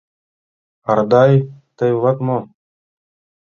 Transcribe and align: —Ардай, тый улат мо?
—Ардай, 0.91 1.33
тый 1.77 1.91
улат 1.97 2.17
мо? 2.27 2.37